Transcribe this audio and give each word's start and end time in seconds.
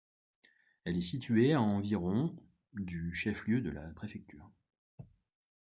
Elle 0.83 0.97
est 0.97 1.01
située 1.01 1.53
à 1.53 1.61
environ 1.61 2.35
du 2.73 3.13
chef-lieu 3.13 3.61
de 3.61 3.69
la 3.69 3.87
préfecture. 3.91 4.49